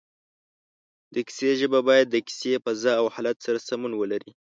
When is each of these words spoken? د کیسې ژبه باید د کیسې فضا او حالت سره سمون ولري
د 1.13 1.15
کیسې 1.27 1.51
ژبه 1.59 1.79
باید 1.89 2.07
د 2.09 2.15
کیسې 2.27 2.53
فضا 2.63 2.93
او 3.01 3.05
حالت 3.15 3.37
سره 3.45 3.57
سمون 3.67 3.93
ولري 3.97 4.31